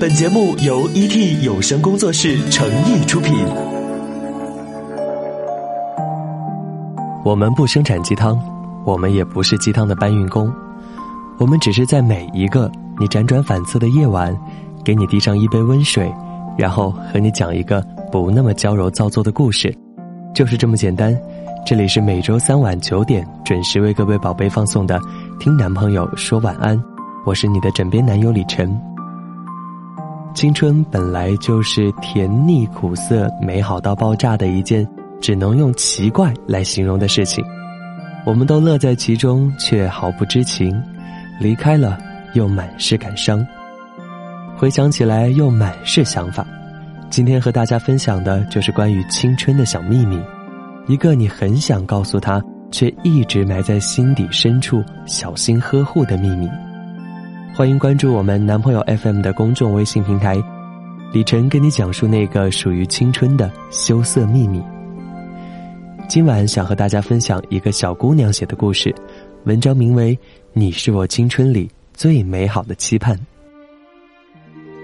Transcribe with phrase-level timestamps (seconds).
[0.00, 3.32] 本节目由 ET 有声工作室诚意出品。
[7.24, 8.38] 我们不生产鸡汤，
[8.84, 10.52] 我们也不是鸡汤的搬运工，
[11.38, 14.36] 我们只是在每一个你辗转反侧的夜晚，
[14.84, 16.12] 给你递上一杯温水，
[16.56, 17.80] 然后和你讲一个
[18.10, 19.72] 不那么娇柔造作的故事，
[20.34, 21.16] 就是这么简单。
[21.64, 24.98] 这里是每周三晚九点准时为各位宝贝放送的
[25.38, 26.76] 《听男朋友说晚安》，
[27.24, 28.93] 我是你的枕边男友李晨。
[30.34, 34.86] 青春本来就是甜腻苦涩、美好到爆炸的一件
[35.20, 37.44] 只能用奇怪来形容的事情，
[38.26, 40.82] 我们都乐在其中，却毫不知情，
[41.38, 41.96] 离开了
[42.34, 43.46] 又满是感伤，
[44.56, 46.44] 回想起来又满是想法。
[47.10, 50.20] 今天和大家分享的就是关于青春的小秘密。
[50.88, 52.42] 一个你很想告诉他，
[52.72, 56.48] 却一直埋在心底深处、小心呵护的秘密。
[57.56, 60.42] 欢迎关注我们男朋友 FM 的公众微信平台，
[61.12, 64.60] 李晨跟你讲述那个属于青春的羞涩秘密。
[66.08, 68.92] 今晚想和大家分享一个小姑娘写的故事，
[69.44, 70.16] 文章名为
[70.52, 73.16] 《你是我青春里最美好的期盼》。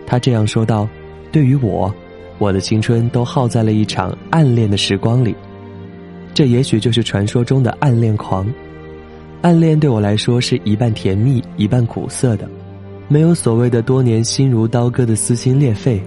[0.06, 0.88] 她这样说道
[1.32, 1.92] ：“对于我，
[2.38, 5.34] 我的青春都耗在了一场暗恋的时光里。”
[6.32, 8.46] 这也许就是传说中的暗恋狂，
[9.42, 12.48] 暗恋对我来说是一半甜蜜一半苦涩的，
[13.12, 16.00] 没有所谓的多年心如刀割的撕心裂肺。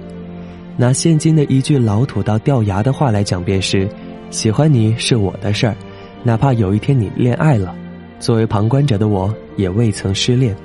[0.77, 3.85] 拿现今的一句老土到掉牙的话来讲，便是：
[4.29, 5.75] 喜欢你是我的事儿，
[6.23, 7.75] 哪怕有一天你恋爱了，
[8.21, 10.55] 作为旁观者的我也未曾失恋。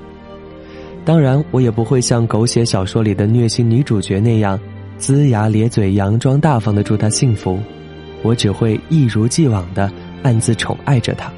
[1.04, 4.56] 当然，我也不会像狗血小说里的虐心女主角那样，
[5.00, 7.58] 龇牙咧嘴、佯装大方的祝她幸福。
[8.22, 9.90] 我只会一如既往的
[10.22, 11.32] 暗自宠爱着他，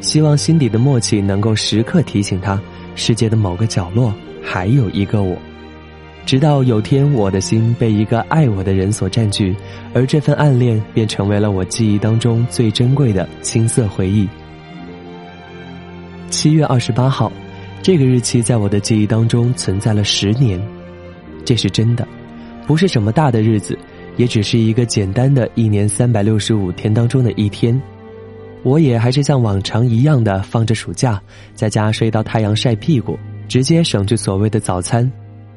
[0.00, 2.60] 希望心底的默契能够时刻提醒他，
[2.94, 4.14] 世界的某个角落
[4.44, 5.36] 还有一个我。
[6.26, 9.54] 直到有天，我的心被一个爱我的人所占据，
[9.92, 14.28] 而这份暗恋便成为了我记忆当中最珍贵的青涩回忆。
[16.30, 17.32] 七月二十八号，
[17.82, 20.60] 这个日期在我的记忆当中存在了十年，
[21.44, 22.06] 这是真的，
[22.66, 23.78] 不是什么大的日子。
[24.16, 27.82] 也只是一个简单的一年三百六十五天当中的一天，
[28.62, 31.20] 我也还是像往常一样的放着暑假，
[31.52, 33.18] 在家睡到太阳晒屁股，
[33.48, 35.10] 直接省去所谓的早餐，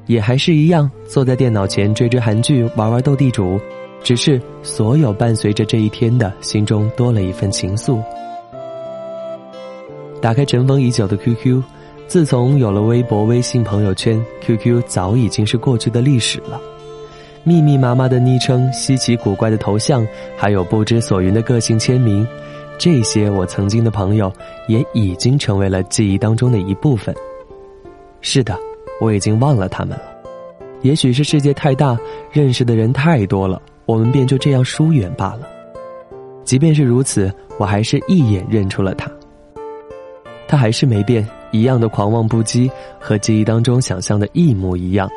[0.06, 3.60] 也还是一样坐在电脑前追追韩剧，玩玩斗地主，
[4.04, 8.02] 只是所有伴随着这一天的心中多了一份情愫。
[10.22, 11.62] 打开尘封已久的 QQ，
[12.08, 16.60] 自从有了微博、微信朋友圈，QQ 早已经是过去的历史了。
[17.44, 20.06] 密密麻麻的昵称、稀奇古怪的头像，
[20.36, 22.28] 还有不知所云的个性签名，
[22.78, 24.32] 这些我曾经的朋友
[24.68, 27.16] 也已经成为了记忆当中的一部分。
[28.22, 28.58] 是的，
[29.00, 30.04] 我已经忘了他们了。
[30.82, 31.98] 也许是世界太大，
[32.32, 35.42] 认识的人太多了，我们便就这样疏远罢了。
[36.44, 39.12] 即便是如此，我还是一眼认出了他。
[40.48, 42.70] 他还是没变，一样的狂妄不羁，
[43.00, 45.10] 和记忆当中想象的一模一样。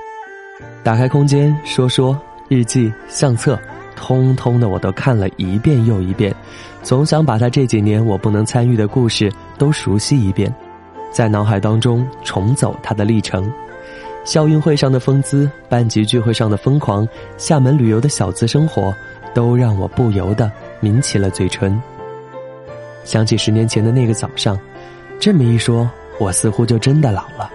[0.83, 2.19] 打开空间，说说
[2.49, 3.59] 日记、相册，
[3.95, 6.35] 通通的我都看了一遍又一遍，
[6.83, 10.53] 总想把他这几年我不能参与的故事都熟悉一遍，
[11.11, 13.53] 在脑海当中重走他的历程。
[14.25, 18.95] 校运会上的风姿，班级聚会上的疯狂，厦门旅游的小资生活，
[19.35, 20.51] 都让我不由得
[20.81, 21.81] 抿起了嘴唇。
[23.03, 24.59] 想起十年前的那个早上，
[25.19, 25.89] 这么一说，
[26.19, 27.51] 我似乎就真的老了，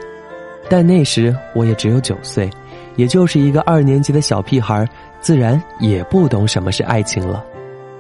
[0.68, 2.50] 但那时我也只有九岁。
[2.96, 4.88] 也就是一个二年级的小屁孩，
[5.20, 7.44] 自然也不懂什么是爱情了，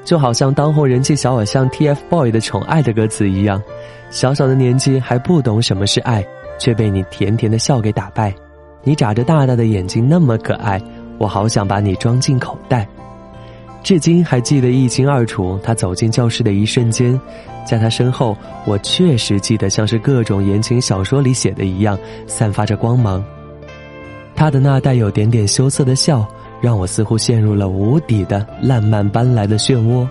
[0.06, 3.62] 就好像当红人气小偶像 TFBOYS 的宠爱的歌词一样，
[4.12, 6.24] 小小的年纪还不懂什么是爱，
[6.60, 8.34] 却被你甜甜的笑给打败。
[8.84, 10.80] 你眨着大大的眼睛那么可爱，
[11.18, 12.88] 我好想把你装进口袋。
[13.82, 17.20] 至今还记得一清二楚，他走进教室的一瞬间，
[17.66, 23.24] 在他身后，我确实记得像是各种言情小说里写的一样，散发着光芒。
[24.36, 26.28] 他的那带有点点羞涩的笑，
[26.62, 30.08] 让我似乎陷入了无底的烂漫搬来的漩涡。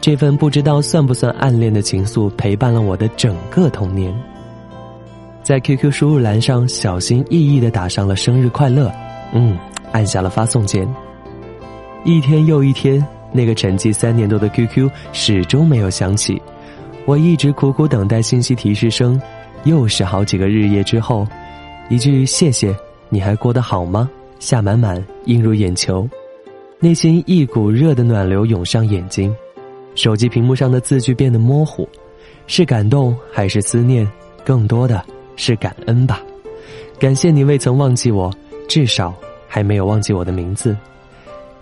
[0.00, 4.14] 这份不知道算不算暗恋的情愫，陪伴了我的整个童年。
[5.42, 8.92] 在 QQ 输入栏上小心翼翼的打上了生日快乐，
[9.32, 9.58] 嗯，
[9.92, 10.88] 按下了发送键。
[12.04, 16.40] 一天又一天，那个沉寂三年多的 QQ 始终没有响起。
[17.06, 19.20] 我一直苦苦等待信息提示声，
[19.64, 21.26] 又是好几个日夜之后，
[21.88, 22.74] 一句谢谢。
[23.08, 24.08] 你还过得好吗？
[24.38, 26.08] 夏满满映入眼球，
[26.78, 29.34] 内心一股热的暖流涌上眼睛，
[29.94, 31.88] 手机屏幕上的字句变得模糊，
[32.46, 34.08] 是感动还是思念？
[34.44, 35.04] 更多的
[35.36, 36.22] 是感恩吧，
[36.98, 38.32] 感谢你未曾忘记我，
[38.68, 39.14] 至少
[39.46, 40.74] 还没有忘记我的名字。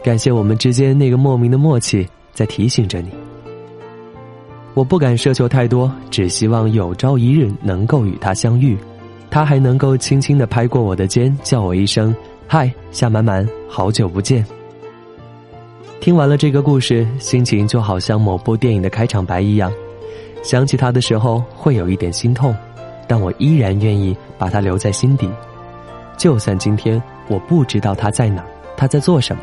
[0.05, 3.11] 感谢我们之间那个莫名的默契，在提醒着你。
[4.75, 8.76] 我不敢奢求太多，只希望有朝一日能够与他相遇，
[9.31, 12.14] 他还能够轻轻的拍过我的肩，叫我一声
[12.48, 14.44] “嗨，夏满满，好久不见。”
[16.00, 19.72] 听完了这个故事，心情就好像某部电影的开场白一样，
[20.44, 22.54] 想起他的时候会有一点心痛，
[23.08, 25.28] 但我依然愿意把他留在心底。
[26.16, 28.44] 就算今天我不知道他在哪，
[28.76, 29.43] 他在做什么。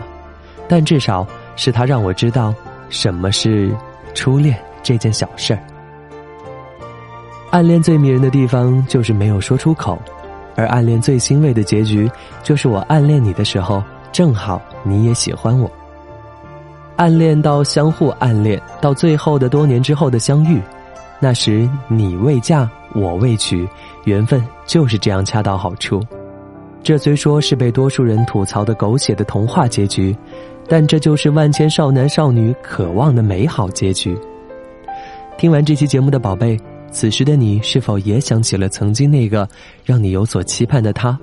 [0.70, 1.28] 但至少
[1.58, 2.56] 是他让我知道
[2.88, 3.76] 什么是
[4.14, 5.60] 初恋这件小事儿。
[7.52, 10.02] 暗恋最迷人的地方就是没有说出口，
[10.56, 12.10] 而暗恋最欣慰的结局
[12.44, 15.70] 就是我暗恋你的时候，正好你也喜欢我。
[16.96, 20.62] 暗恋到相互暗恋，到最后的多年之后的相遇，
[21.20, 23.68] 那时你未嫁我未娶，
[24.06, 26.02] 缘分就是这样恰到好处。
[26.82, 30.16] 这虽说是被多数人吐槽的狗血的童话结局。
[30.66, 34.18] 但这就是万千少男少女渴望的美好结局。
[35.38, 36.58] 听完这期节目的宝贝，
[36.94, 39.50] 此时的你是否也想起了曾经那个
[39.84, 41.20] 让你有所期盼的他？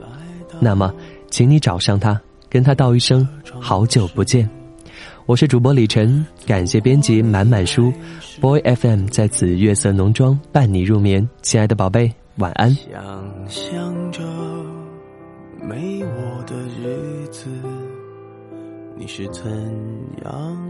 [0.58, 0.92] 那么，
[1.30, 2.20] 请你找上他，
[2.50, 3.26] 跟他道一声
[3.60, 4.46] 好久不见。
[5.26, 7.92] 我是主播李晨，感谢编辑满满书
[8.40, 11.26] ，Boy FM 在此月色浓妆伴你入眠。
[11.40, 12.74] 亲爱的宝贝，晚安。
[12.74, 12.92] 想
[13.48, 14.20] 象着
[15.62, 17.48] 没我的日子。
[18.96, 19.50] 你是怎
[20.24, 20.69] 样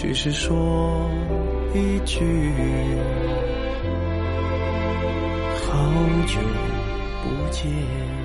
[0.00, 1.10] 只是说
[1.74, 2.24] 一句，
[5.56, 5.74] 好
[6.24, 6.38] 久。
[7.24, 8.17] 不见。